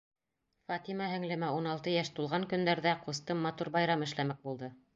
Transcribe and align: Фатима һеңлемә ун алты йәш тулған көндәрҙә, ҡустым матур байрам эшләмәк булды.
Фатима 0.69 1.09
һеңлемә 1.11 1.49
ун 1.57 1.67
алты 1.73 1.93
йәш 1.93 2.09
тулған 2.21 2.47
көндәрҙә, 2.55 2.95
ҡустым 3.05 3.47
матур 3.47 3.71
байрам 3.79 4.07
эшләмәк 4.09 4.41
булды. 4.49 4.71